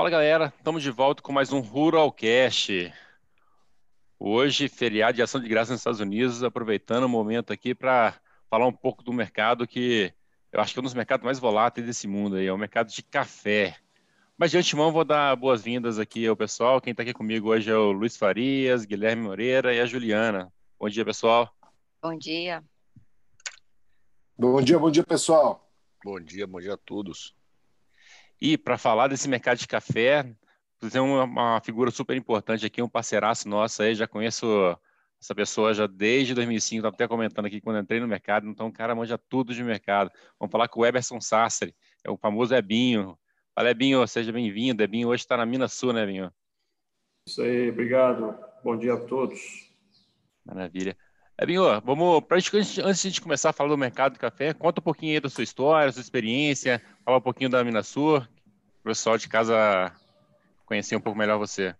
[0.00, 2.90] Fala galera, estamos de volta com mais um Ruralcast.
[4.18, 8.18] Hoje, feriado de ação de graça nos Estados Unidos, aproveitando o momento aqui para
[8.48, 10.10] falar um pouco do mercado que
[10.50, 12.90] eu acho que é um dos mercados mais voláteis desse mundo aí, é o mercado
[12.90, 13.76] de café.
[14.38, 16.80] Mas de antemão vou dar boas-vindas aqui ao pessoal.
[16.80, 20.50] Quem está aqui comigo hoje é o Luiz Farias, Guilherme Moreira e a Juliana.
[20.78, 21.54] Bom dia, pessoal.
[22.02, 22.64] Bom dia.
[24.38, 25.70] Bom dia, bom dia, pessoal.
[26.02, 27.38] Bom dia, bom dia a todos.
[28.40, 30.24] E para falar desse mercado de café,
[30.90, 34.46] tem uma, uma, figura super importante aqui, um parceiraço nosso aí, já conheço
[35.20, 38.72] essa pessoa já desde 2005, estava até comentando aqui quando entrei no mercado, então o
[38.72, 40.10] cara manja tudo de mercado.
[40.38, 43.18] Vamos falar com o Eberson Sastre, é o famoso Ebinho.
[43.54, 44.82] Fala, Ebinho, seja bem-vindo.
[44.82, 46.32] Ebinho hoje está na Minas Sul, né, Ebinho?
[47.28, 48.34] Isso aí, obrigado.
[48.64, 49.70] Bom dia a todos.
[50.46, 50.96] Maravilha.
[51.38, 54.54] Ebinho, vamos, pra gente, antes de a gente começar a falar do mercado de café,
[54.54, 58.18] conta um pouquinho aí da sua história, sua experiência, fala um pouquinho da Minas Sul,
[58.18, 59.92] o pessoal de casa
[60.64, 61.74] conhecer um pouco melhor você.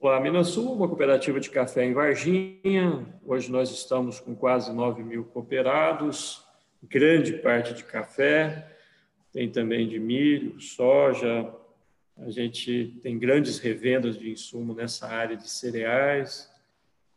[0.00, 3.04] A Minas Sul, uma cooperativa de café em Varginha.
[3.24, 6.44] Hoje nós estamos com quase 9 mil cooperados,
[6.80, 8.72] grande parte de café,
[9.32, 11.52] tem também de milho, soja.
[12.16, 16.48] A gente tem grandes revendas de insumo nessa área de cereais.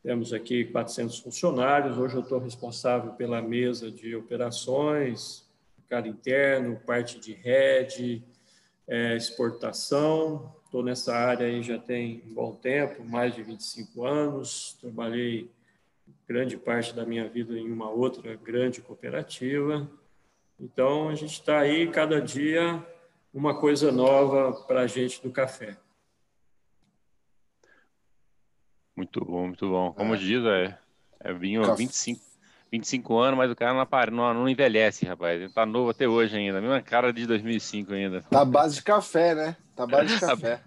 [0.02, 1.96] Temos aqui 400 funcionários.
[1.96, 5.48] Hoje eu estou responsável pela mesa de operações,
[5.90, 8.24] mercado interno, parte de rede,
[8.88, 10.54] é, exportação.
[10.64, 14.78] Estou nessa área aí já tem um bom tempo, mais de 25 anos.
[14.80, 15.50] Trabalhei
[16.28, 19.90] grande parte da minha vida em uma outra grande cooperativa.
[20.60, 22.86] Então, a gente está aí cada dia
[23.34, 25.76] uma coisa nova para a gente do café.
[28.96, 29.92] Muito bom, muito bom.
[29.94, 30.18] Como é.
[30.18, 30.78] diz, é,
[31.20, 31.78] é vinho Café.
[31.78, 32.29] 25,
[32.72, 35.42] 25 anos, mas o cara não, não, não envelhece, rapaz.
[35.42, 36.62] Ele tá novo até hoje ainda.
[36.62, 38.22] Mesma cara de 2005 ainda.
[38.30, 39.56] Tá base de café, né?
[39.76, 40.62] Tá base de café.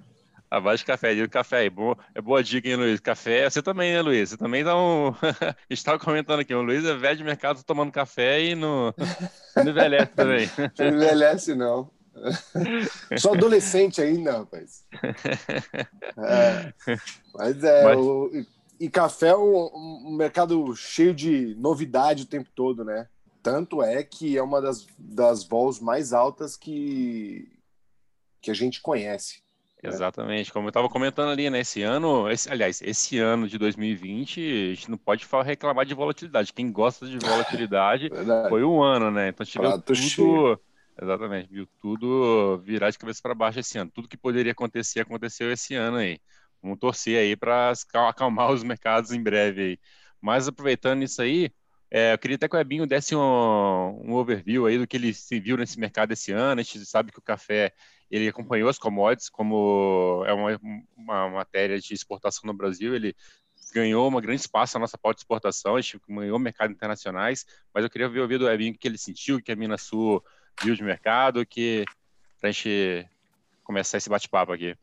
[0.50, 1.70] A base de café, de café aí.
[1.70, 3.00] Boa, é boa dica, hein, Luiz?
[3.00, 4.28] Café, você também, né, Luiz?
[4.28, 5.14] Você também dá um.
[5.70, 8.92] estava comentando aqui, o Luiz é velho de mercado tomando café e não,
[9.56, 10.50] não envelhece também.
[10.78, 11.90] Não envelhece, não.
[13.16, 14.84] Sou adolescente ainda, rapaz.
[16.18, 16.72] É,
[17.34, 17.84] mas é.
[17.84, 17.96] Mas...
[17.96, 18.30] O,
[18.82, 23.06] e café é um, um, mercado cheio de novidade o tempo todo, né?
[23.40, 27.48] Tanto é que é uma das, das vols mais altas que,
[28.40, 29.40] que a gente conhece.
[29.80, 29.88] Né?
[29.88, 31.60] Exatamente, como eu estava comentando ali, né?
[31.60, 35.94] Esse ano, esse, aliás, esse ano de 2020, a gente não pode falar, reclamar de
[35.94, 36.52] volatilidade.
[36.52, 38.10] Quem gosta de volatilidade
[38.50, 39.28] foi um ano, né?
[39.28, 39.94] Então tivemos tudo.
[39.94, 40.60] Cheio.
[41.00, 43.92] Exatamente, viu tudo virar de cabeça para baixo esse ano.
[43.94, 46.18] Tudo que poderia acontecer aconteceu esse ano aí.
[46.62, 47.72] Vamos torcer aí para
[48.08, 49.78] acalmar os mercados em breve aí.
[50.20, 51.50] Mas aproveitando isso aí,
[51.90, 55.12] é, eu queria até que o Ebinho desse um, um, overview aí do que ele
[55.12, 56.60] se viu nesse mercado esse ano.
[56.60, 57.72] A gente sabe que o café
[58.10, 60.60] ele acompanhou as commodities, como é uma,
[60.96, 63.16] uma matéria de exportação no Brasil, ele
[63.74, 67.82] ganhou uma grande espaço na nossa pauta de exportação, a gente ganhou mercados internacionais, mas
[67.84, 70.22] eu queria ver o do Ebinho o que ele sentiu, o que a Minas Sul
[70.62, 71.84] viu de mercado, que
[72.38, 73.08] para a gente
[73.64, 74.76] começar esse bate-papo aqui.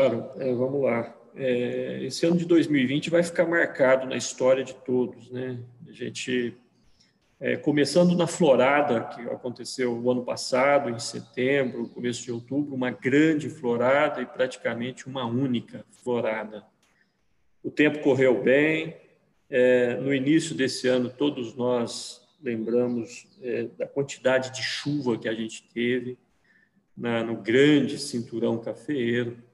[0.00, 1.14] Claro, é, vamos lá.
[1.36, 5.60] É, esse ano de 2020 vai ficar marcado na história de todos, né?
[5.86, 6.56] A gente,
[7.38, 12.90] é, começando na florada, que aconteceu o ano passado, em setembro, começo de outubro, uma
[12.90, 16.64] grande florada e praticamente uma única florada.
[17.62, 18.96] O tempo correu bem.
[19.50, 25.34] É, no início desse ano, todos nós lembramos é, da quantidade de chuva que a
[25.34, 26.16] gente teve
[26.96, 29.49] na, no grande cinturão cafeeiro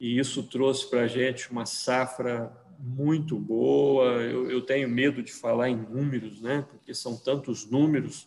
[0.00, 4.06] e isso trouxe para a gente uma safra muito boa.
[4.22, 6.64] Eu, eu, tenho medo de falar em números, né?
[6.70, 8.26] Porque são tantos números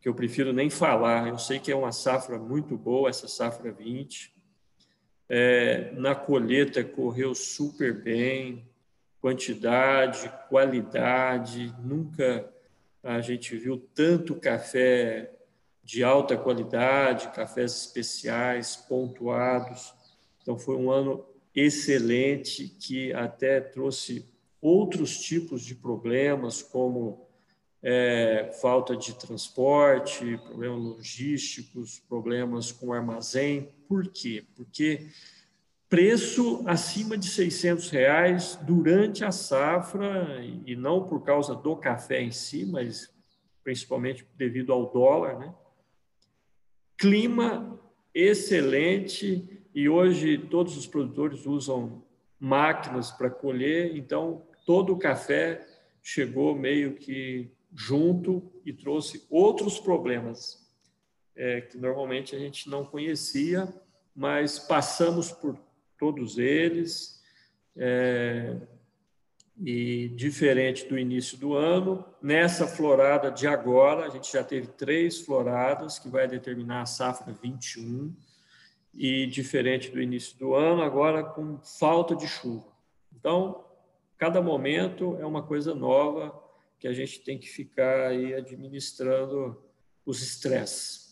[0.00, 1.28] que eu prefiro nem falar.
[1.28, 4.34] Eu sei que é uma safra muito boa, essa safra 20.
[5.28, 8.68] É, na colheita correu super bem,
[9.20, 11.72] quantidade, qualidade.
[11.84, 12.52] Nunca
[13.00, 15.32] a gente viu tanto café
[15.84, 19.94] de alta qualidade, cafés especiais, pontuados.
[20.46, 24.24] Então, foi um ano excelente que até trouxe
[24.60, 27.26] outros tipos de problemas, como
[27.82, 33.74] é, falta de transporte, problemas logísticos, problemas com armazém.
[33.88, 34.44] Por quê?
[34.54, 35.08] Porque
[35.88, 42.30] preço acima de 600 reais durante a safra, e não por causa do café em
[42.30, 43.12] si, mas
[43.64, 45.52] principalmente devido ao dólar, né?
[46.96, 47.80] Clima
[48.14, 52.02] excelente, e hoje todos os produtores usam
[52.40, 55.64] máquinas para colher, então todo o café
[56.02, 60.68] chegou meio que junto e trouxe outros problemas
[61.36, 63.72] é, que normalmente a gente não conhecia
[64.16, 65.58] mas passamos por
[65.98, 67.22] todos eles.
[67.76, 68.56] É,
[69.58, 75.20] e diferente do início do ano, nessa florada de agora, a gente já teve três
[75.20, 78.14] floradas que vai determinar a safra 21,
[78.96, 82.66] e diferente do início do ano, agora com falta de chuva.
[83.14, 83.64] Então,
[84.16, 86.42] cada momento é uma coisa nova
[86.78, 89.62] que a gente tem que ficar aí administrando
[90.04, 91.05] os estresses.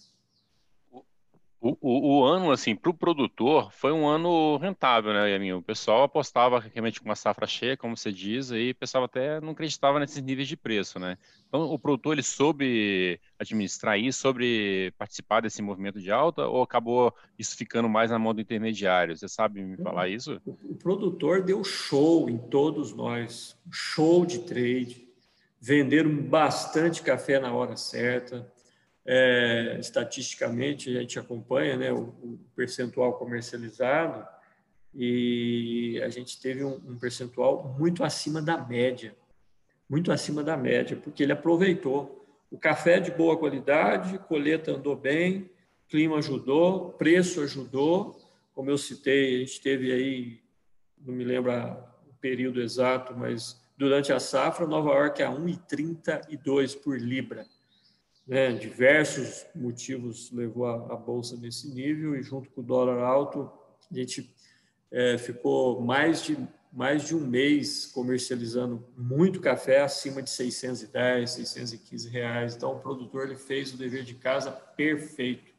[1.64, 5.52] O, o, o, ano, assim, para o produtor, foi um ano rentável, né, Yamin?
[5.54, 9.40] O pessoal apostava realmente com uma safra cheia, como você diz, e o pessoal até
[9.40, 11.16] não acreditava nesses níveis de preço, né?
[11.48, 17.14] Então, o produtor, ele soube administrar isso, soube participar desse movimento de alta, ou acabou
[17.38, 19.16] isso ficando mais na mão do intermediário?
[19.16, 20.38] Você sabe me falar isso?
[20.44, 25.08] O, o produtor deu show em todos nós, show de trade,
[25.58, 28.52] venderam bastante café na hora certa,
[29.06, 34.26] é, estatisticamente a gente acompanha né, o, o, percentual comercializado
[34.94, 39.14] e a gente teve um, um, percentual muito acima da média,
[39.88, 42.24] muito acima da média, porque ele aproveitou.
[42.50, 45.50] O café de boa qualidade, colheita andou bem,
[45.88, 48.16] clima ajudou, preço ajudou,
[48.54, 50.40] como eu citei, a gente teve aí,
[51.04, 56.98] não me lembro o período exato, mas durante a safra, Nova York a 1,32 por
[56.98, 57.44] libra
[58.26, 63.50] né, diversos motivos levou a, a, bolsa nesse nível e junto com o dólar alto
[63.90, 64.34] a gente
[64.90, 66.36] é, ficou mais de
[66.74, 72.56] mais de um mês comercializando muito café acima de 610, 615 reais.
[72.56, 75.54] Então o produtor ele fez o dever de casa perfeito,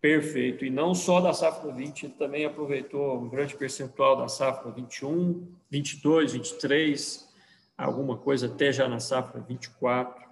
[0.00, 0.64] perfeito.
[0.64, 5.46] E não só da safra 20, ele também aproveitou um grande percentual da safra 21,
[5.70, 7.28] 22, 23,
[7.76, 10.24] alguma coisa até já na safra 24.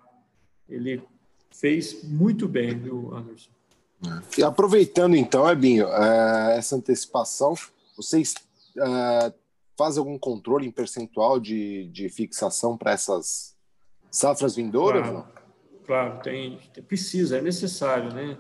[0.66, 1.02] Ele
[1.60, 3.50] fez muito bem, viu, Anderson?
[4.36, 7.54] E aproveitando então, Ebinho, é, essa antecipação,
[7.96, 8.34] vocês
[8.76, 9.32] é,
[9.76, 13.56] fazem algum controle em percentual de, de fixação para essas
[14.10, 15.08] safras vindouras?
[15.08, 15.26] Claro,
[15.86, 18.36] claro tem, precisa, é necessário, né?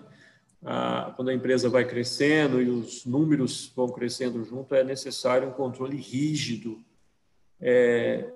[1.14, 5.96] quando a empresa vai crescendo e os números vão crescendo junto, é necessário um controle
[5.96, 6.82] rígido.
[7.60, 8.32] É,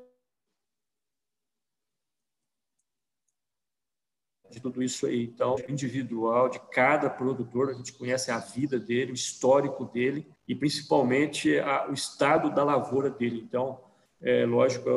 [4.51, 5.25] de tudo isso aí.
[5.25, 10.55] Então, individual de cada produtor, a gente conhece a vida dele, o histórico dele e
[10.55, 13.45] principalmente a, o estado da lavoura dele.
[13.47, 13.81] Então,
[14.21, 14.89] é lógico,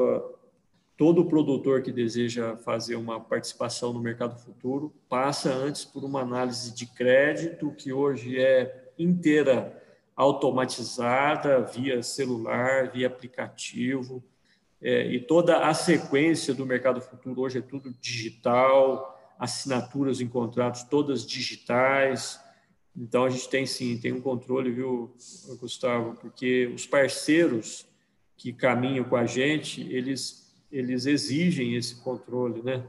[0.97, 6.73] todo produtor que deseja fazer uma participação no mercado futuro passa antes por uma análise
[6.73, 9.81] de crédito que hoje é inteira
[10.15, 14.23] automatizada via celular, via aplicativo.
[14.81, 20.83] É, e toda a sequência do mercado futuro hoje é tudo digital, assinaturas em contratos
[20.83, 22.39] todas digitais.
[22.95, 25.11] Então a gente tem sim, tem um controle, viu,
[25.59, 26.15] Gustavo?
[26.21, 27.87] Porque os parceiros
[28.37, 30.39] que caminham com a gente, eles
[30.71, 32.81] eles exigem esse controle, né,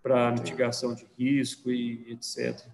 [0.00, 2.64] para mitigação de risco e etc.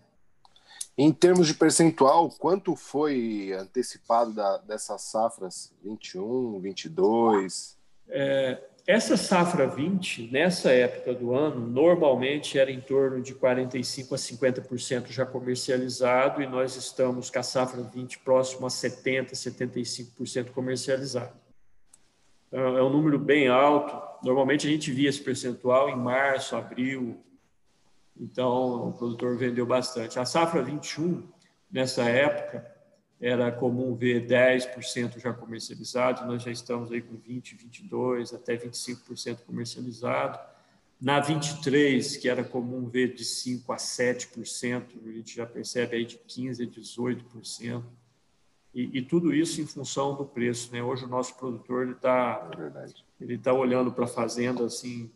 [0.99, 7.79] Em termos de percentual, quanto foi antecipado da, dessas safras 21, 22?
[8.07, 14.17] É, essa safra 20, nessa época do ano, normalmente era em torno de 45% a
[14.17, 21.33] 50% já comercializado, e nós estamos com a safra 20 próximo a 70%, 75% comercializado.
[22.49, 23.97] Então, é um número bem alto.
[24.25, 27.23] Normalmente a gente via esse percentual em março, abril,
[28.21, 30.19] então o produtor vendeu bastante.
[30.19, 31.27] A safra 21,
[31.71, 32.70] nessa época,
[33.21, 39.41] era comum ver 10% já comercializado, nós já estamos aí com 20, 22, até 25%
[39.47, 40.39] comercializado.
[40.99, 46.05] Na 23, que era comum ver de 5 a 7%, a gente já percebe aí
[46.05, 47.83] de 15 a 18%.
[48.75, 50.83] E, e tudo isso em função do preço, né?
[50.83, 52.87] Hoje o nosso produtor ele está é
[53.21, 55.11] ele tá olhando para a fazenda assim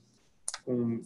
[0.65, 1.01] com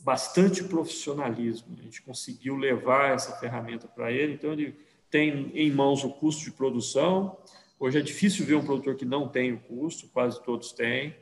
[0.00, 1.74] bastante profissionalismo.
[1.78, 4.76] A gente conseguiu levar essa ferramenta para ele, então ele
[5.10, 7.38] tem em mãos o custo de produção.
[7.78, 11.14] Hoje é difícil ver um produtor que não tem o custo, quase todos têm.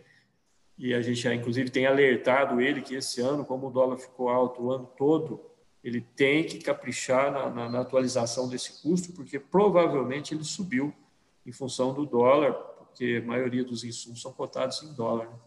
[0.76, 4.28] E a gente já, inclusive, tem alertado ele que esse ano, como o dólar ficou
[4.28, 5.40] alto o ano todo,
[5.82, 10.92] ele tem que caprichar na, na, na atualização desse custo, porque provavelmente ele subiu
[11.46, 15.28] em função do dólar, porque a maioria dos insumos são cotados em dólar.
[15.28, 15.38] Né?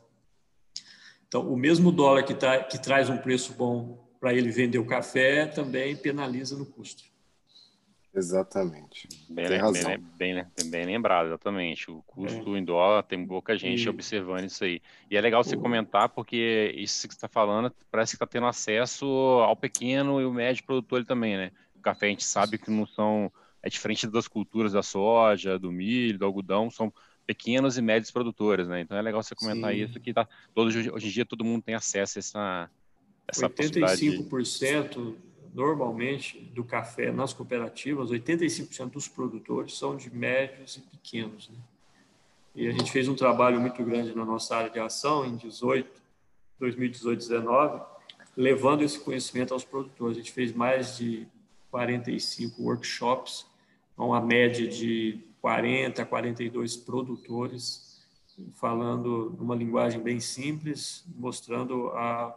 [1.27, 4.86] Então, o mesmo dólar que, tá, que traz um preço bom para ele vender o
[4.86, 7.03] café também penaliza no custo.
[8.18, 9.08] Exatamente.
[9.30, 9.92] Bem, tem razão.
[10.18, 11.92] Bem, bem, bem, lembrado, exatamente.
[11.92, 12.60] O custo é.
[12.60, 13.90] em dólar, tem pouca gente e...
[13.90, 14.82] observando isso aí.
[15.10, 18.48] E é legal você comentar, porque isso que você está falando parece que está tendo
[18.48, 21.52] acesso ao pequeno e o médio produtor também, né?
[21.76, 23.32] O café a gente sabe que não são
[23.62, 26.92] é diferente das culturas da soja, do milho, do algodão, são
[27.28, 28.82] pequenos e médios produtores, né?
[28.82, 29.84] Então é legal você comentar Sim.
[29.84, 32.70] isso, que tá, todo, hoje em dia todo mundo tem acesso a essa,
[33.28, 35.16] essa 85%
[35.58, 41.58] normalmente do café nas cooperativas, 85% dos produtores são de médios e pequenos, né?
[42.54, 45.90] E a gente fez um trabalho muito grande na nossa área de ação em 18,
[46.60, 47.82] 2018, 19,
[48.36, 50.18] levando esse conhecimento aos produtores.
[50.18, 51.28] A gente fez mais de
[51.72, 53.48] 45 workshops,
[53.98, 58.00] uma média de 40 a 42 produtores,
[58.54, 62.36] falando numa linguagem bem simples, mostrando a,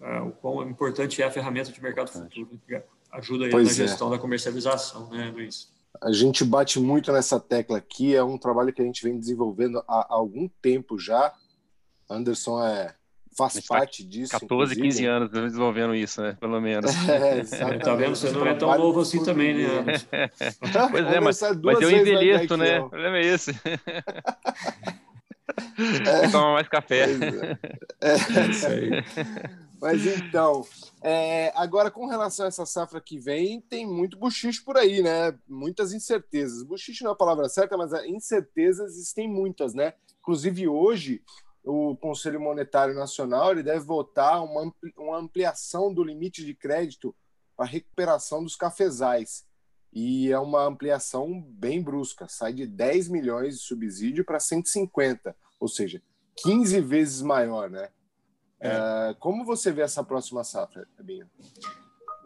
[0.00, 3.64] o quão importante é a ferramenta de mercado futuro, que ajuda na é.
[3.64, 5.74] gestão da comercialização, né, Luiz?
[6.02, 9.82] A gente bate muito nessa tecla aqui, é um trabalho que a gente vem desenvolvendo
[9.88, 11.32] há algum tempo já.
[12.08, 12.94] Anderson é
[13.36, 14.32] faz parte disso.
[14.32, 14.82] 14, inclusive.
[14.82, 16.36] 15 anos desenvolvendo isso, né?
[16.40, 16.90] Pelo menos.
[17.06, 18.16] É, tá vendo?
[18.16, 19.84] Você não é tão novo assim também, né?
[20.90, 22.80] pois é, mas, mas eu envelheço, né?
[22.80, 23.52] O problema é esse.
[25.78, 27.06] É, Toma mais café.
[28.00, 28.10] É.
[28.10, 28.90] é, isso aí.
[29.80, 30.66] Mas então,
[31.02, 35.38] é, agora com relação a essa safra que vem, tem muito buchicho por aí, né?
[35.46, 36.62] Muitas incertezas.
[36.62, 39.92] Buchicho não é a palavra certa, mas incertezas existem muitas, né?
[40.20, 41.22] Inclusive hoje,
[41.62, 47.14] o Conselho Monetário Nacional ele deve votar uma ampliação do limite de crédito
[47.56, 49.44] para recuperação dos cafezais.
[49.92, 55.68] E é uma ampliação bem brusca, sai de 10 milhões de subsídio para 150, ou
[55.68, 56.02] seja,
[56.36, 57.88] 15 vezes maior, né?
[58.60, 58.68] É.
[58.68, 61.26] Uh, como você vê essa próxima safra, Binho?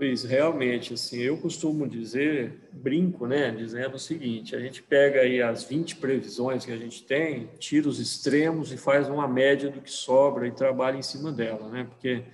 [0.00, 5.42] Luiz, realmente, assim, eu costumo dizer, brinco, né, dizendo o seguinte, a gente pega aí
[5.42, 9.82] as 20 previsões que a gente tem, tira os extremos e faz uma média do
[9.82, 12.24] que sobra e trabalha em cima dela, né, porque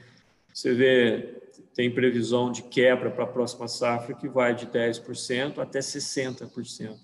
[0.54, 1.42] você vê,
[1.74, 6.96] tem previsão de quebra para a próxima safra que vai de 10% até 60%.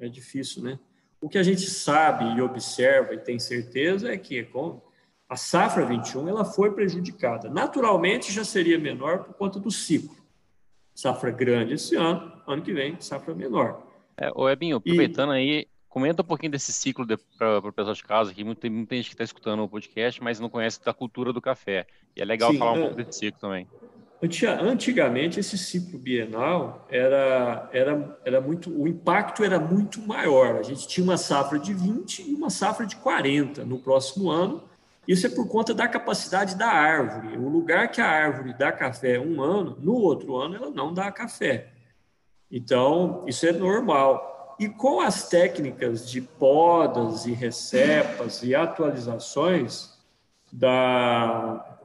[0.00, 0.78] É difícil, né?
[1.20, 4.80] O que a gente sabe e observa e tem certeza é que com
[5.28, 7.50] a safra 21 ela foi prejudicada.
[7.50, 10.16] Naturalmente já seria menor por conta do ciclo.
[10.94, 13.82] Safra grande esse ano, ano que vem, safra menor.
[14.16, 15.36] É, o Ebinho, aproveitando e...
[15.36, 18.96] aí, comenta um pouquinho desse ciclo de, para o pessoal de casa, que muita, muita
[18.96, 21.86] gente que está escutando o podcast, mas não conhece da cultura do café.
[22.16, 22.80] E é legal Sim, falar um é...
[22.80, 23.68] pouco desse ciclo também.
[24.20, 30.56] Antigamente esse ciclo bienal era, era, era muito, o impacto era muito maior.
[30.56, 34.67] A gente tinha uma safra de 20 e uma safra de 40 no próximo ano,
[35.08, 37.38] isso é por conta da capacidade da árvore.
[37.38, 41.10] O lugar que a árvore dá café um ano, no outro ano ela não dá
[41.10, 41.72] café.
[42.52, 44.54] Então, isso é normal.
[44.60, 49.98] E com as técnicas de podas e recepas e atualizações
[50.52, 51.78] da,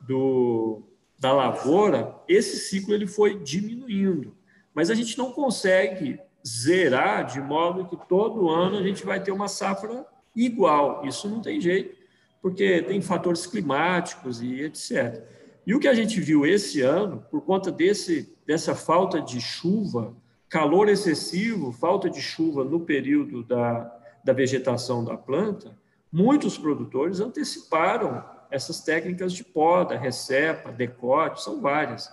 [0.00, 0.82] do,
[1.18, 4.36] da lavoura, esse ciclo ele foi diminuindo.
[4.72, 9.32] Mas a gente não consegue zerar de modo que todo ano a gente vai ter
[9.32, 10.06] uma safra
[10.36, 11.04] igual.
[11.04, 11.97] Isso não tem jeito
[12.40, 15.22] porque tem fatores climáticos e etc.
[15.66, 20.16] E o que a gente viu esse ano, por conta desse, dessa falta de chuva,
[20.48, 23.80] calor excessivo, falta de chuva no período da,
[24.24, 25.76] da vegetação da planta,
[26.10, 32.10] muitos produtores anteciparam essas técnicas de poda, recepa, decote, são várias,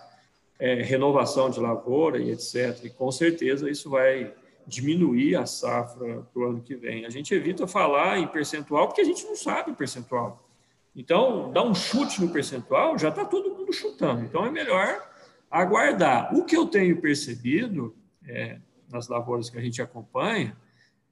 [0.60, 2.84] é, renovação de lavoura e etc.
[2.84, 4.34] E com certeza isso vai
[4.68, 7.06] diminuir a safra para o ano que vem.
[7.06, 10.48] A gente evita falar em percentual porque a gente não sabe o percentual.
[10.96, 14.24] Então, dar um chute no percentual, já está todo mundo chutando.
[14.24, 15.06] Então, é melhor
[15.52, 16.34] aguardar.
[16.34, 17.96] O que eu tenho percebido
[18.26, 20.56] é, nas lavouras que a gente acompanha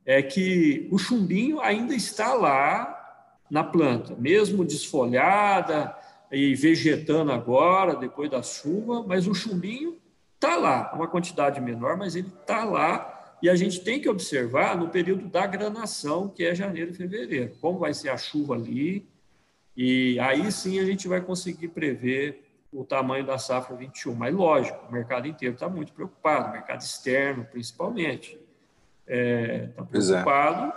[0.06, 3.00] é que o chumbinho ainda está lá
[3.50, 5.96] na planta, mesmo desfolhada
[6.32, 9.98] e vegetando agora, depois da chuva, mas o chumbinho
[10.36, 13.13] está lá, uma quantidade menor, mas ele está lá
[13.44, 17.52] e a gente tem que observar no período da granação, que é janeiro e fevereiro,
[17.60, 19.06] como vai ser a chuva ali,
[19.76, 24.16] e aí sim a gente vai conseguir prever o tamanho da safra 21.
[24.16, 28.40] Mas, lógico, o mercado inteiro está muito preocupado, o mercado externo principalmente.
[29.06, 29.84] Está é, é.
[29.84, 30.74] preocupado, é.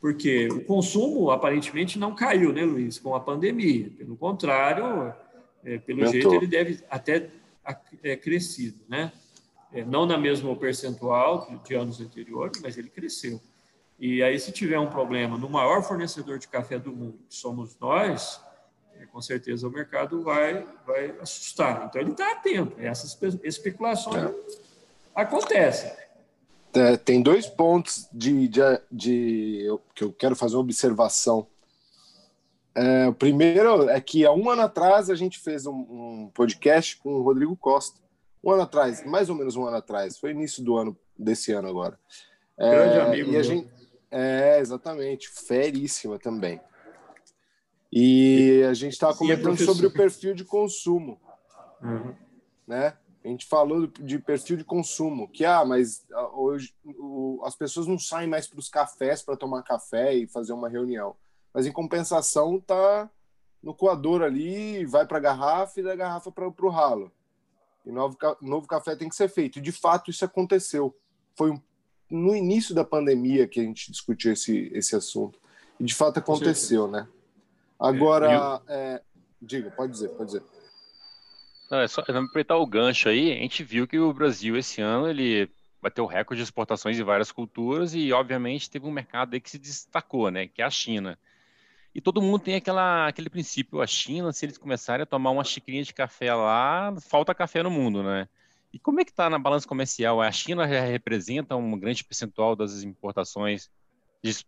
[0.00, 3.90] porque o consumo aparentemente não caiu, né, Luiz, com a pandemia.
[3.98, 5.12] Pelo contrário,
[5.64, 7.30] é, pelo jeito, ele deve até
[8.04, 9.10] é, crescido, né?
[9.72, 13.40] É, não na mesma percentual de anos anteriores, mas ele cresceu.
[13.98, 17.78] E aí, se tiver um problema no maior fornecedor de café do mundo, que somos
[17.78, 18.40] nós,
[18.94, 21.86] é, com certeza o mercado vai, vai assustar.
[21.86, 22.78] Então, ele está atento.
[22.78, 24.34] Essas especulações é.
[25.14, 25.90] acontecem.
[26.74, 28.60] É, tem dois pontos de, de,
[28.92, 31.46] de, que eu quero fazer uma observação.
[32.74, 36.96] É, o primeiro é que há um ano atrás a gente fez um, um podcast
[36.98, 38.05] com o Rodrigo Costa
[38.46, 41.66] um ano atrás, mais ou menos um ano atrás, foi início do ano, desse ano
[41.66, 41.98] agora.
[42.56, 43.32] Grande é, amigo.
[43.32, 43.68] E a gente,
[44.08, 46.60] é, exatamente, feríssima também.
[47.92, 51.20] E a gente estava comentando sobre o perfil de consumo.
[51.82, 52.14] Uhum.
[52.66, 52.96] Né?
[53.24, 57.88] A gente falou de perfil de consumo, que ah, mas ah, hoje o, as pessoas
[57.88, 61.16] não saem mais para os cafés para tomar café e fazer uma reunião.
[61.52, 63.10] Mas em compensação tá
[63.60, 67.10] no coador ali, vai para a garrafa e da garrafa para o ralo.
[67.86, 69.58] E novo, novo café tem que ser feito.
[69.58, 70.94] E de fato isso aconteceu.
[71.36, 71.60] Foi um,
[72.10, 75.38] no início da pandemia que a gente discutiu esse, esse assunto.
[75.78, 77.06] E de fato aconteceu, né?
[77.78, 79.02] Agora, é,
[79.40, 80.42] diga, pode dizer, pode dizer.
[81.70, 83.32] Não, é só aproveitar o gancho aí.
[83.32, 85.50] A gente viu que o Brasil esse ano ele
[85.80, 89.50] bateu o recorde de exportações de várias culturas e, obviamente, teve um mercado aí que
[89.50, 90.46] se destacou, né?
[90.48, 91.18] Que é a China.
[91.96, 95.42] E todo mundo tem aquela, aquele princípio, a China, se eles começarem a tomar uma
[95.42, 98.28] xicrinha de café lá, falta café no mundo, né?
[98.70, 100.20] E como é que está na balança comercial?
[100.20, 103.70] A China já representa um grande percentual das importações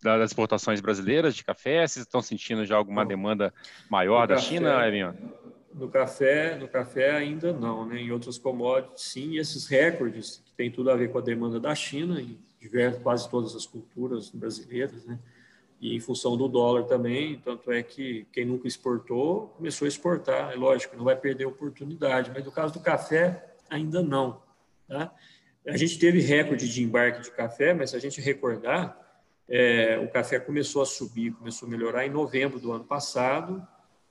[0.02, 1.87] das exportações brasileiras de café?
[1.87, 3.55] Vocês estão sentindo já alguma demanda
[3.88, 5.17] maior da café, China, Evinho?
[5.73, 7.99] No café, no café ainda não, né?
[7.99, 9.38] Em outras commodities, sim.
[9.38, 13.31] Esses recordes que tem tudo a ver com a demanda da China em diversas, quase
[13.31, 15.19] todas as culturas brasileiras, né?
[15.80, 20.52] E em função do dólar também, tanto é que quem nunca exportou começou a exportar.
[20.52, 24.42] É lógico, não vai perder a oportunidade, mas no caso do café, ainda não.
[24.88, 25.12] Tá?
[25.66, 28.99] A gente teve recorde de embarque de café, mas se a gente recordar,
[29.49, 33.64] é, o café começou a subir, começou a melhorar em novembro do ano passado,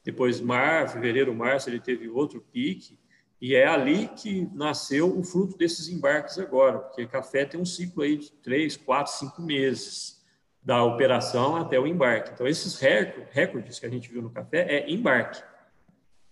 [0.03, 2.97] depois, março, fevereiro, março, ele teve outro pique,
[3.41, 8.03] e é ali que nasceu o fruto desses embarques agora, porque café tem um ciclo
[8.03, 10.16] aí de três, quatro, cinco meses
[10.67, 12.32] da operação até o embarque.
[12.34, 12.77] Então, esses
[13.32, 15.41] recordes que a gente viu no café é embarque.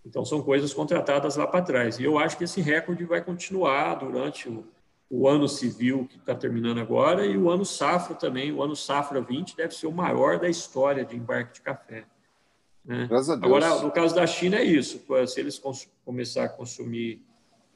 [0.06, 2.00] Então, são coisas contratadas lá para trás.
[2.00, 4.67] E eu acho que esse recorde vai continuar durante o,
[5.10, 8.52] o ano civil que está terminando agora e o ano safra também.
[8.52, 12.04] O ano safra 20 deve ser o maior da história de embarque de café.
[12.84, 13.08] Né?
[13.41, 15.02] Agora, no caso da China, é isso.
[15.28, 15.62] Se eles
[16.04, 17.26] começar a consumir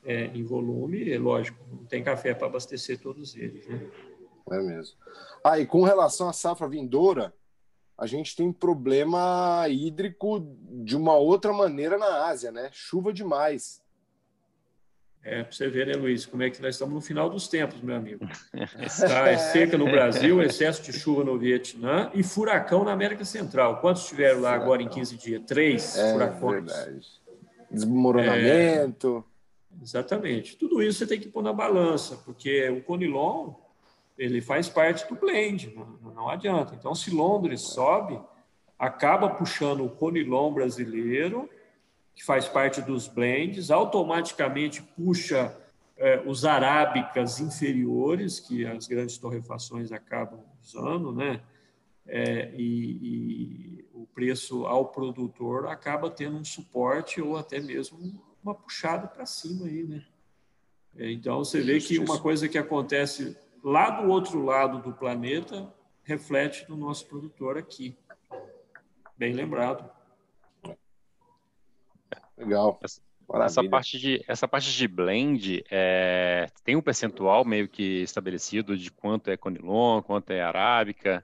[0.04, 3.66] é, em volume, é lógico, não tem café para abastecer todos eles.
[3.66, 3.80] Né?
[4.52, 4.98] É mesmo.
[5.44, 7.34] Ah, e com relação à safra vindoura,
[7.98, 12.70] a gente tem problema hídrico de uma outra maneira na Ásia, né?
[12.72, 13.82] Chuva demais.
[15.22, 17.82] É, para você ver, né, Luiz, como é que nós estamos no final dos tempos,
[17.82, 18.26] meu amigo.
[18.80, 23.82] Está, é seca no Brasil, excesso de chuva no Vietnã e furacão na América Central.
[23.82, 25.44] Quantos tiveram lá agora em 15 dias?
[25.46, 26.64] Três é, furacões.
[26.64, 27.08] Verdade.
[27.70, 29.26] Desmoronamento.
[29.78, 30.56] É, exatamente.
[30.56, 33.54] Tudo isso você tem que pôr na balança, porque o Conilon
[34.20, 36.76] ele faz parte do blend, não, não adianta.
[36.76, 38.20] Então, se Londres sobe,
[38.78, 41.50] acaba puxando o Conilon brasileiro
[42.14, 45.58] que faz parte dos blends, automaticamente puxa
[45.96, 51.42] é, os arábicas inferiores, que as grandes torrefações acabam usando, né?
[52.06, 58.54] É, e, e, o preço ao produtor acaba tendo um suporte ou até mesmo uma
[58.54, 60.04] puxada para cima aí, né?
[60.98, 65.72] É, então você vê que uma coisa que acontece lá do outro lado do planeta
[66.04, 67.98] reflete no nosso produtor aqui.
[69.18, 69.90] Bem lembrado.
[72.38, 72.80] Legal.
[72.82, 73.02] Essa,
[73.44, 78.90] essa, parte de essa parte de blend é, tem um percentual meio que estabelecido de
[78.90, 81.24] quanto é Conilon, quanto é arábica.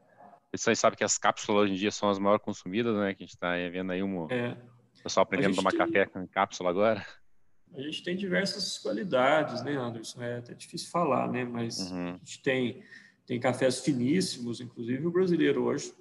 [0.54, 3.13] Vocês sabem que as cápsulas hoje em dia são as maiores consumidas, né?
[3.13, 4.56] Que a gente está vendo aí um é.
[5.02, 5.80] pessoal aprendendo a tomar tem...
[5.80, 7.06] café com cápsula agora.
[7.78, 10.22] A gente tem diversas qualidades, né, Anderson?
[10.22, 11.44] É até difícil falar, né?
[11.44, 12.10] Mas uhum.
[12.10, 12.84] a gente tem,
[13.26, 15.94] tem cafés finíssimos, inclusive o brasileiro hoje.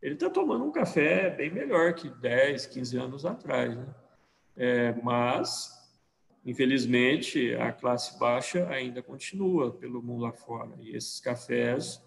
[0.00, 3.86] Ele está tomando um café bem melhor que 10, 15 anos atrás, né?
[4.56, 5.72] É, mas,
[6.46, 10.70] infelizmente, a classe baixa ainda continua pelo mundo afora.
[10.80, 12.00] E esses cafés,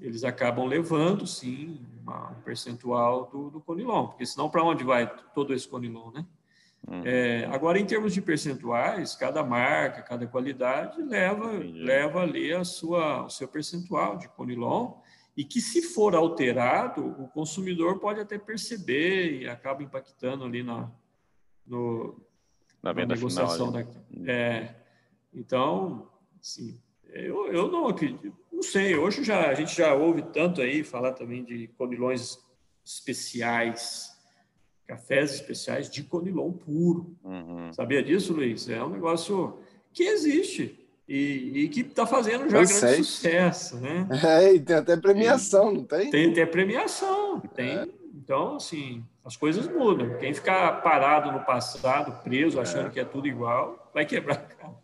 [0.00, 5.08] eles acabam levando, sim, uma, um percentual do, do conilon, porque senão para onde vai
[5.34, 6.26] todo esse conilon, né?
[6.88, 7.02] Uhum.
[7.04, 13.26] É, agora, em termos de percentuais, cada marca, cada qualidade leva, leva ali a sua,
[13.26, 14.94] o seu percentual de conilon
[15.36, 20.90] e que, se for alterado, o consumidor pode até perceber e acaba impactando ali na,
[21.66, 22.20] no,
[22.82, 24.74] na, venda na negociação final, da, é,
[25.32, 30.60] então, assim, eu, eu não acredito, não sei, hoje já, a gente já ouve tanto
[30.60, 32.38] aí falar também de conilões
[32.84, 34.19] especiais,
[34.90, 37.14] cafés especiais de conilon puro.
[37.22, 37.72] Uhum.
[37.72, 38.68] Sabia disso, Luiz?
[38.68, 39.56] É um negócio
[39.92, 42.96] que existe e, e que está fazendo já eu grande sei.
[42.96, 44.08] sucesso, né?
[44.26, 46.10] É, e tem até premiação, não tem?
[46.10, 47.78] Tem até premiação, tem.
[47.78, 47.88] É.
[48.12, 50.18] Então, assim, as coisas mudam.
[50.18, 52.90] Quem ficar parado no passado, preso, achando é.
[52.90, 54.74] que é tudo igual, vai quebrar a cara.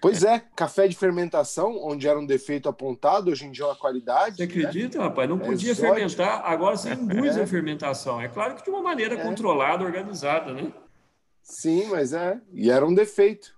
[0.00, 3.76] Pois é, café de fermentação, onde era um defeito apontado, hoje em dia é uma
[3.76, 4.36] qualidade.
[4.36, 5.04] Você acredita, né?
[5.04, 5.28] rapaz?
[5.28, 7.42] Não é podia fermentar, agora você induz é.
[7.42, 8.20] a fermentação.
[8.20, 9.22] É claro que de uma maneira é.
[9.22, 10.72] controlada, organizada, né?
[11.42, 12.40] Sim, mas é.
[12.52, 13.54] E era um defeito.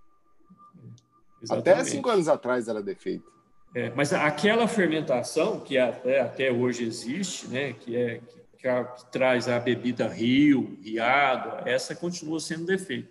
[1.43, 1.69] Exatamente.
[1.69, 3.31] Até cinco anos atrás era defeito.
[3.75, 8.21] É, mas aquela fermentação que até, até hoje existe, né, que, é,
[8.59, 13.11] que, que traz a bebida rio, riado, essa continua sendo defeito.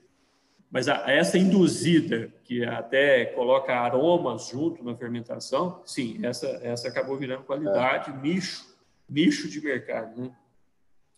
[0.72, 7.18] Mas a, essa induzida, que até coloca aromas junto na fermentação, sim, essa, essa acabou
[7.18, 8.14] virando qualidade, é.
[8.16, 8.74] nicho,
[9.08, 10.22] nicho de mercado.
[10.22, 10.32] Né?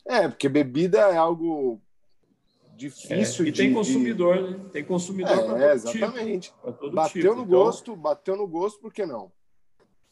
[0.05, 1.79] É, porque bebida é algo
[2.75, 3.57] difícil é, e de...
[3.61, 4.59] tem consumidor, né?
[4.71, 6.51] Tem consumidor é, para todo exatamente.
[6.51, 7.35] Tipo, bateu tipo.
[7.35, 9.31] no então, gosto, bateu no gosto, por que não?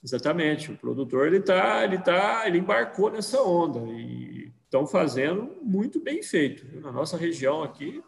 [0.04, 0.72] Exatamente.
[0.72, 6.22] O produtor ele tá, ele tá, ele embarcou nessa onda e estão fazendo muito bem
[6.24, 6.66] feito.
[6.80, 8.04] Na nossa região aqui,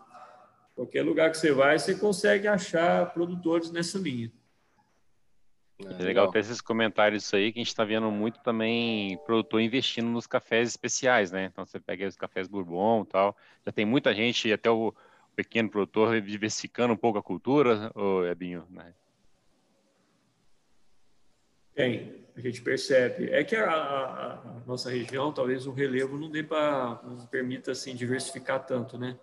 [0.76, 4.32] Qualquer lugar que você vai, você consegue achar produtores nessa linha.
[5.80, 9.62] É, é legal ter esses comentários aí, que a gente está vendo muito também produtor
[9.62, 11.46] investindo nos cafés especiais, né?
[11.46, 13.38] Então você pega os cafés bourbon e tal.
[13.66, 14.94] Já tem muita gente, até o
[15.36, 18.94] pequeno produtor, diversificando um pouco a cultura, ou Ebinho, né?
[21.76, 23.32] Tem, a gente percebe.
[23.32, 27.72] É que a, a, a nossa região, talvez o relevo não dê para, não permita
[27.72, 29.18] assim diversificar tanto, né?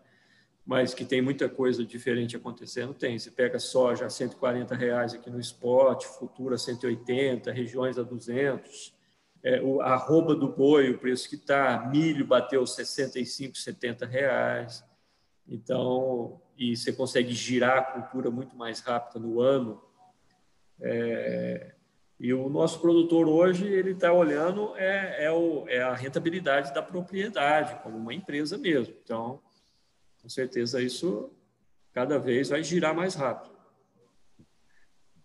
[0.70, 3.18] Mas que tem muita coisa diferente acontecendo, tem.
[3.18, 8.94] Você pega soja a 140 reais aqui no spot, futura 180, regiões a 200.
[9.42, 14.84] É, o, a arroba do boi, o preço que está, milho bateu 65, 70 reais.
[15.48, 19.82] Então, e você consegue girar a cultura muito mais rápida no ano.
[20.80, 21.74] É,
[22.20, 26.80] e o nosso produtor hoje, ele está olhando é, é, o, é a rentabilidade da
[26.80, 28.94] propriedade, como uma empresa mesmo.
[29.02, 29.40] Então,
[30.22, 31.30] com certeza isso
[31.92, 33.54] cada vez vai girar mais rápido.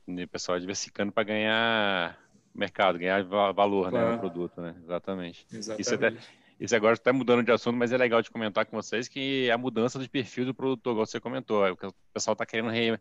[0.07, 2.19] E o pessoal diversificando para ganhar
[2.53, 4.07] mercado, ganhar valor claro.
[4.07, 4.75] né, no produto, né?
[4.83, 5.45] Exatamente.
[5.51, 5.81] Exatamente.
[5.81, 6.13] Isso, até,
[6.59, 9.57] isso agora está mudando de assunto, mas é legal de comentar com vocês que a
[9.57, 11.77] mudança de perfil do produtor, igual você comentou, é o
[12.13, 12.97] pessoal está querendo re,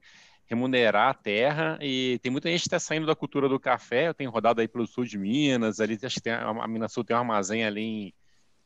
[0.46, 4.14] remunerar a terra e tem muita gente que está saindo da cultura do café, eu
[4.14, 7.16] tenho rodado aí pelo sul de Minas, ali acho que tem, a Minas Sul tem
[7.16, 8.14] um armazém ali em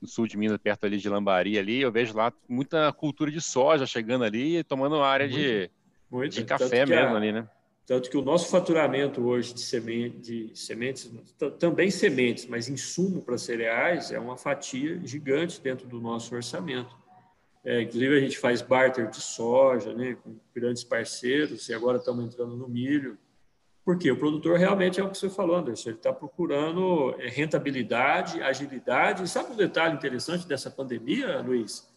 [0.01, 3.41] no sul de Minas, perto ali de Lambari, ali, eu vejo lá muita cultura de
[3.41, 5.71] soja chegando ali, tomando área muito, de,
[6.11, 6.33] muito.
[6.35, 7.49] de café mesmo a, ali, né?
[7.87, 11.11] Tanto que o nosso faturamento hoje de, semente, de sementes,
[11.59, 16.95] também sementes, mas insumo para cereais, é uma fatia gigante dentro do nosso orçamento.
[17.65, 22.25] É, inclusive, a gente faz barter de soja, né, com grandes parceiros, e agora estamos
[22.25, 23.19] entrando no milho.
[23.89, 28.43] Porque o produtor realmente é o que você falou, Anderson, ele está procurando é, rentabilidade,
[28.43, 29.23] agilidade.
[29.23, 31.89] E sabe um detalhe interessante dessa pandemia, Luiz?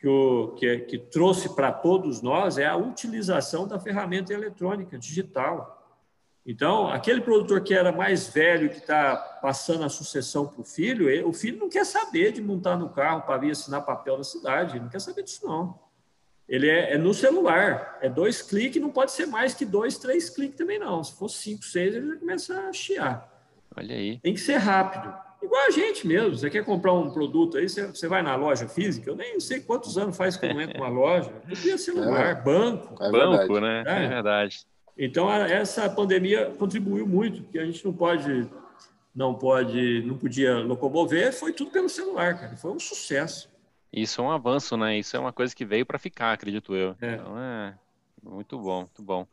[0.00, 5.96] Que, o, que, que trouxe para todos nós é a utilização da ferramenta eletrônica, digital.
[6.44, 11.28] Então, aquele produtor que era mais velho, que está passando a sucessão para o filho,
[11.28, 14.72] o filho não quer saber de montar no carro para vir assinar papel na cidade,
[14.72, 15.78] ele não quer saber disso, não
[16.50, 17.96] ele é, é, no celular.
[18.02, 21.02] É dois cliques, não pode ser mais que dois, três cliques também não.
[21.04, 23.46] Se for cinco, seis, ele já começa a chiar.
[23.76, 24.18] Olha aí.
[24.18, 25.14] Tem que ser rápido.
[25.40, 26.36] Igual a gente mesmo.
[26.36, 29.60] Você quer comprar um produto aí, você, você vai na loja física, eu nem sei
[29.60, 31.30] quantos anos faz que eu não entro numa loja.
[31.30, 33.02] Podia celular, é, banco.
[33.02, 33.84] É banco, né?
[33.86, 34.04] É.
[34.04, 34.66] é verdade.
[34.98, 38.50] Então, essa pandemia contribuiu muito, porque a gente não pode,
[39.14, 42.56] não pode, não podia locomover, foi tudo pelo celular, cara.
[42.56, 43.49] Foi um sucesso.
[43.92, 44.98] Isso é um avanço, né?
[44.98, 46.96] Isso é uma coisa que veio para ficar, acredito eu.
[47.00, 47.14] É.
[47.14, 47.78] Então é
[48.22, 49.26] muito bom, muito bom.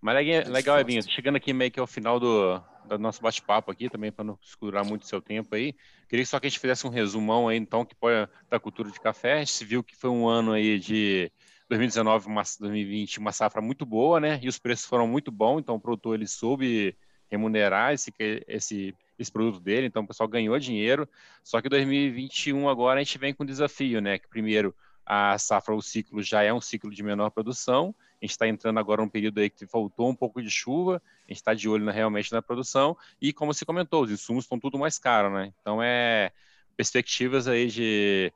[0.00, 0.16] Mas
[0.48, 4.24] legal, Evinho, chegando aqui meio que ao final do, do nosso bate-papo aqui, também para
[4.24, 5.76] não escurar muito seu tempo aí,
[6.08, 8.98] queria só que a gente fizesse um resumão aí, então, que pode da cultura de
[8.98, 9.34] café.
[9.34, 11.30] A gente viu que foi um ano aí de
[11.68, 14.40] 2019, uma, 2020, uma safra muito boa, né?
[14.42, 16.96] E os preços foram muito bons, então o produtor ele soube
[17.30, 18.12] remunerar esse,
[18.48, 21.08] esse esse produto dele, então o pessoal ganhou dinheiro.
[21.42, 24.18] Só que 2021 agora a gente vem com um desafio, né?
[24.18, 27.94] Que primeiro a safra, o ciclo já é um ciclo de menor produção.
[28.20, 31.32] A gente está entrando agora num período aí que faltou um pouco de chuva, a
[31.32, 34.60] gente está de olho na, realmente na produção, e como você comentou, os insumos estão
[34.60, 35.52] tudo mais caros, né?
[35.60, 36.30] Então é
[36.76, 38.32] perspectivas aí de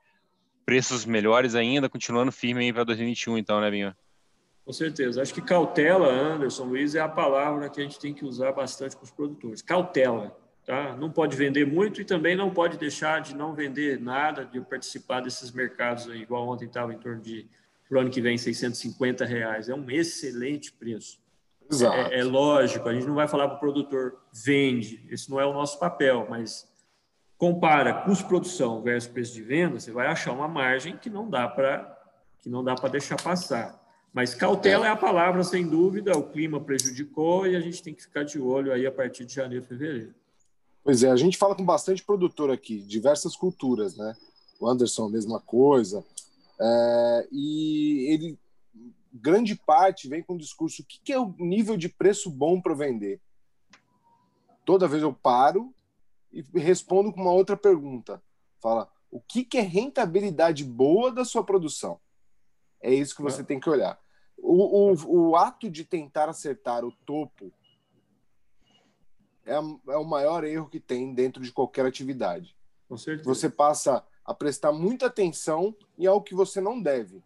[0.65, 3.95] preços melhores ainda, continuando firme para 2021, então, né, Vinho?
[4.65, 5.23] Com certeza.
[5.23, 8.97] Acho que cautela, Anderson Luiz, é a palavra que a gente tem que usar bastante
[8.97, 9.63] com os produtores.
[9.63, 10.37] Cautela.
[10.67, 10.97] Tá?
[10.97, 15.21] Não pode vender muito e também não pode deixar de não vender nada, de participar
[15.21, 17.47] desses mercados aí, igual ontem estava em torno de,
[17.89, 19.69] para o ano que vem, 650 reais.
[19.69, 21.21] É um excelente preço.
[21.71, 22.13] Exato.
[22.13, 25.47] É, é lógico, a gente não vai falar para o produtor, vende, esse não é
[25.47, 26.69] o nosso papel, mas
[27.39, 31.95] compara custo-produção versus preço de venda, você vai achar uma margem que não dá para
[32.41, 33.81] que não dá para deixar passar.
[34.13, 34.89] Mas cautela é.
[34.89, 36.17] é a palavra, sem dúvida.
[36.17, 39.35] O clima prejudicou e a gente tem que ficar de olho aí a partir de
[39.35, 40.15] janeiro, fevereiro.
[40.87, 44.17] Pois é, a gente fala com bastante produtor aqui, diversas culturas, né?
[44.61, 46.05] O Anderson, a mesma coisa.
[46.61, 48.39] É, e ele,
[49.13, 52.61] grande parte, vem com o discurso: o que, que é o nível de preço bom
[52.61, 53.21] para vender?
[54.65, 55.75] Toda vez eu paro
[56.33, 58.23] e respondo com uma outra pergunta.
[58.63, 61.99] Fala: o que, que é rentabilidade boa da sua produção?
[62.81, 63.45] É isso que você é.
[63.45, 63.99] tem que olhar.
[64.39, 67.53] O, o, o ato de tentar acertar o topo
[69.57, 72.57] é, é o maior erro que tem dentro de qualquer atividade.
[72.89, 73.29] Com certeza.
[73.29, 77.23] Você passa a prestar muita atenção em algo que você não deve.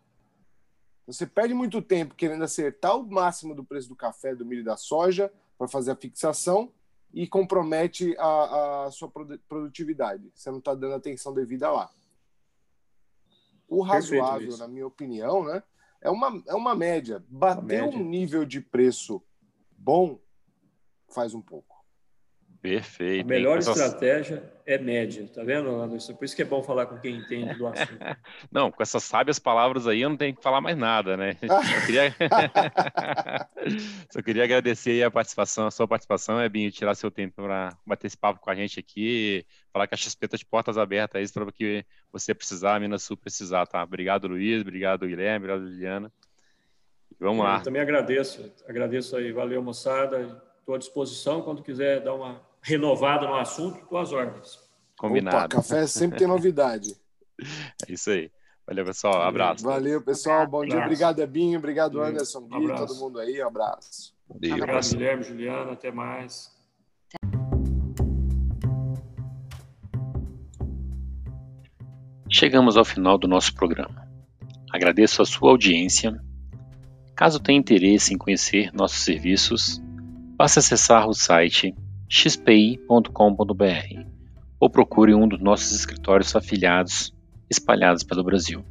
[1.06, 4.64] Você perde muito tempo querendo acertar o máximo do preço do café, do milho e
[4.64, 6.72] da soja para fazer a fixação
[7.12, 9.10] e compromete a, a sua
[9.48, 10.30] produtividade.
[10.34, 11.90] Você não está dando atenção devida lá.
[13.68, 15.62] O razoável, na minha opinião, né,
[16.00, 17.24] é uma, é uma média.
[17.28, 17.98] Bater média.
[17.98, 19.22] um nível de preço
[19.76, 20.18] bom
[21.08, 21.79] faz um pouco.
[22.62, 23.24] Perfeito.
[23.24, 26.14] A melhor estratégia é média, tá vendo, Anderson?
[26.14, 27.98] Por isso que é bom falar com quem entende do assunto.
[28.52, 31.38] não, com essas sábias palavras aí eu não tenho que falar mais nada, né?
[31.40, 32.14] Só queria,
[34.10, 38.16] Só queria agradecer a participação, a sua participação, Ebinho, tirar seu tempo para bater esse
[38.16, 41.52] papo com a gente aqui, falar que a XP está de portas abertas para o
[41.52, 43.82] que você precisar, a Minas Sul precisar, tá?
[43.82, 46.12] Obrigado, Luiz, obrigado, Guilherme, obrigado, Juliana.
[47.18, 47.56] Vamos eu lá.
[47.56, 50.42] Eu também agradeço, agradeço aí, valeu, moçada.
[50.58, 54.58] Estou à disposição quando quiser dar uma renovada no assunto, tuas ordens.
[54.98, 55.36] Combinado.
[55.36, 56.94] Opa, café sempre tem novidade.
[57.88, 58.30] é isso aí.
[58.66, 59.22] Valeu, pessoal.
[59.22, 59.64] Abraço.
[59.64, 60.46] Valeu, pessoal.
[60.46, 60.78] Bom dia.
[60.78, 61.58] Obrigado, Ebinho.
[61.58, 63.40] Obrigado, Anderson, Gui, todo mundo aí.
[63.40, 64.14] Abraço.
[64.28, 65.72] Obrigado, Guilherme, Juliana.
[65.72, 66.50] Até mais.
[72.30, 74.08] Chegamos ao final do nosso programa.
[74.72, 76.22] Agradeço a sua audiência.
[77.16, 79.82] Caso tenha interesse em conhecer nossos serviços,
[80.36, 81.74] basta acessar o site
[82.10, 84.04] xpi.com.br
[84.58, 87.14] ou procure um dos nossos escritórios afiliados
[87.48, 88.64] espalhados pelo Brasil.